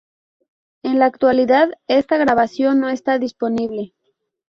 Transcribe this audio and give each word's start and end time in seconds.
En 0.81 0.97
la 0.97 1.05
actualidad, 1.05 1.69
esta 1.85 2.17
grabación 2.17 2.79
no 2.79 2.89
está 2.89 3.19
disponible. 3.19 3.93